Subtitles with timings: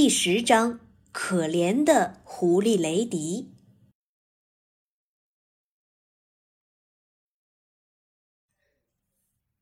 [0.00, 0.78] 第十章：
[1.10, 3.50] 可怜的狐狸雷迪。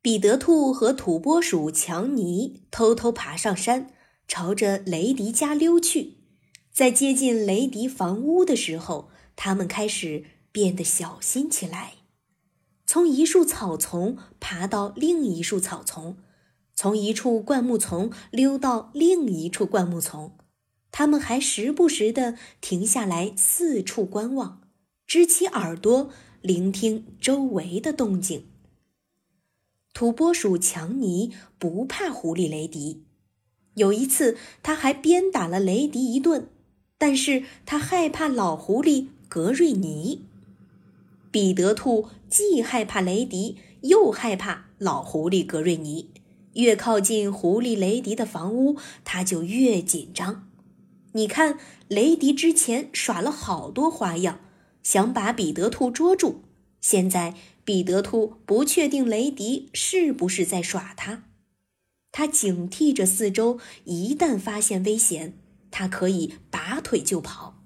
[0.03, 3.95] 彼得兔和土拨鼠强尼偷偷爬上山，
[4.29, 6.19] 朝着雷迪家溜去。
[6.71, 11.95] 在接近雷迪房屋的时候，他们开始变得小心起来，
[12.85, 16.19] 从一束草丛爬到另一束草丛。
[16.77, 20.33] 从一处灌木丛溜到另一处灌木丛，
[20.93, 24.61] 他们还时不时地停下来四处观望，
[25.07, 26.11] 支起耳朵
[26.43, 28.45] 聆听周围的动静。
[29.95, 33.05] 土拨鼠强尼不怕狐狸雷迪，
[33.77, 36.51] 有一次他还鞭打了雷迪一顿，
[36.99, 40.27] 但是他害怕老狐狸格瑞尼。
[41.31, 46.11] 彼得兔既害怕雷迪，又害怕老狐狸格瑞尼。
[46.57, 50.49] 越靠近狐狸雷迪的房屋，他就越紧张。
[51.13, 54.41] 你看，雷迪之前耍了好多花样，
[54.83, 56.43] 想把彼得兔捉住。
[56.81, 57.35] 现在，
[57.65, 61.25] 彼得兔不确定雷迪是不是在耍他，
[62.13, 65.39] 他警惕着四周，一旦发现危险，
[65.71, 67.63] 他可以拔腿就跑。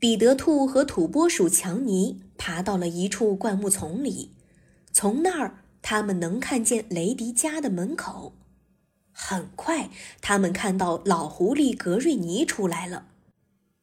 [0.00, 4.30] 彼得兔和土拨鼠强尼爬到了一处灌木丛里，
[4.92, 5.64] 从那儿。
[5.90, 8.34] 他们能看见雷迪家的门口。
[9.10, 9.88] 很快，
[10.20, 13.06] 他们看到老狐狸格瑞尼出来了。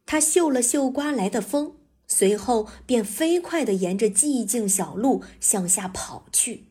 [0.06, 6.66] 他嗅了嗅刮来的风，随后便飞快地沿着寂静小路向下跑去。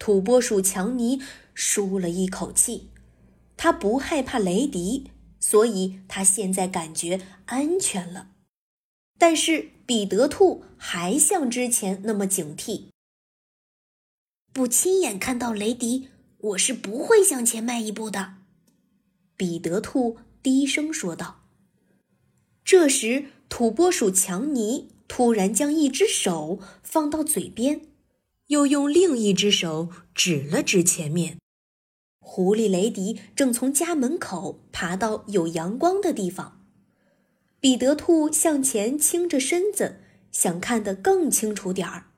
[0.00, 1.22] 土拨鼠强尼
[1.54, 2.90] 舒了一口气，
[3.56, 8.30] 他不害怕雷迪，所以他现在感觉安全了。
[9.16, 12.86] 但是彼得兔还像之前那么警惕。
[14.52, 18.34] 不亲眼看到雷迪，我是不会向前迈一步的。”
[19.36, 21.44] 彼得兔低声说道。
[22.64, 27.80] 这时，土拨鼠强尼突然将一只手放到嘴边，
[28.48, 31.38] 又用另一只手指了指前面。
[32.20, 36.60] 狐狸雷迪正从家门口爬到有阳光的地方。
[37.60, 40.00] 彼得兔向前倾着身子，
[40.30, 42.09] 想看得更清楚点儿。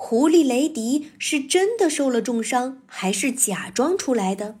[0.00, 4.60] 狐狸雷迪是真的受了重伤，还是假装出来的？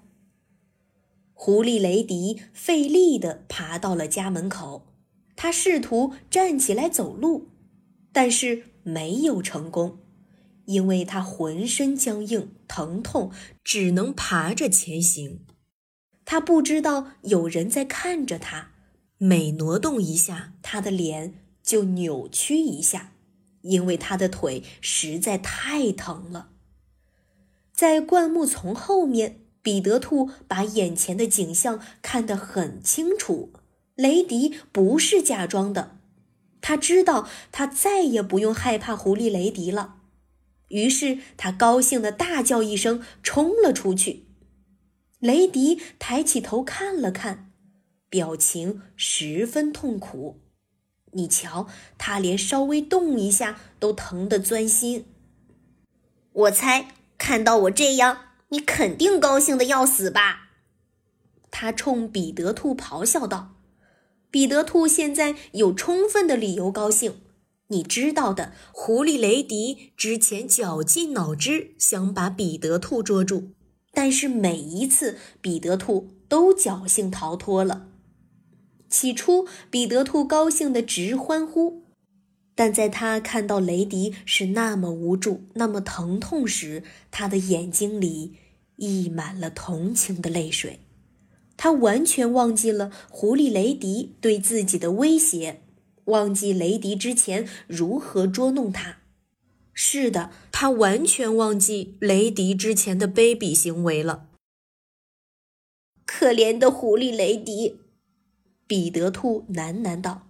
[1.32, 4.88] 狐狸雷迪费力地爬到了家门口，
[5.36, 7.46] 他试图站起来走路，
[8.12, 10.00] 但是没有成功，
[10.64, 13.30] 因为他浑身僵硬、疼痛，
[13.62, 15.46] 只能爬着前行。
[16.24, 18.72] 他不知道有人在看着他，
[19.18, 23.12] 每挪动一下，他的脸就扭曲一下。
[23.62, 26.50] 因为他的腿实在太疼了。
[27.72, 33.52] 在灌木丛后面，彼得兔把眼前的景象看得很清楚。
[33.94, 35.98] 雷迪不是假装的，
[36.60, 39.96] 他知道他再也不用害怕狐狸雷迪了。
[40.68, 44.26] 于是他高兴地大叫一声，冲了出去。
[45.18, 47.50] 雷迪抬起头看了看，
[48.08, 50.40] 表情十分痛苦。
[51.12, 55.06] 你瞧，他连稍微动一下都疼得钻心。
[56.32, 58.18] 我猜，看到我这样，
[58.50, 60.50] 你肯定高兴的要死吧？
[61.50, 63.54] 他冲彼得兔咆哮道。
[64.30, 67.22] 彼得兔现在有充分的理由高兴。
[67.68, 73.50] 你知道的，狐狸雷迪之前绞尽脑汁想把彼得兔捉住，
[73.92, 77.87] 但是每一次彼得兔都侥幸逃脱了。
[78.88, 81.82] 起初，彼得兔高兴得直欢呼，
[82.54, 88.34] 但在他看到雷迪是那么无助、那么疼痛时，他的眼睛里
[88.76, 90.80] 溢满了同情的泪水。
[91.56, 95.60] 他完全忘记了狐狸雷迪对自己的威胁，
[96.04, 98.98] 忘记雷迪之前如何捉弄他。
[99.72, 104.28] 是的，他完全忘记雷迪之前的卑鄙行为了。
[106.06, 107.80] 可怜的狐狸雷迪。
[108.68, 110.28] 彼得兔喃喃道：“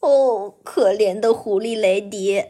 [0.00, 2.42] 哦，可怜的狐狸雷迪。”